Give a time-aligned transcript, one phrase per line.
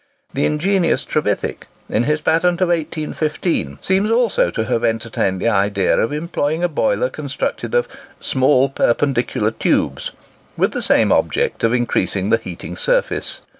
[0.33, 5.95] The ingenious Trevithick, in his patent of 1815, seems also to have entertained the idea
[5.95, 7.87] of employing a boiler constructed of
[8.19, 10.09] "small perpendicular tubes,"
[10.57, 13.41] with the same object of increasing the heating surface.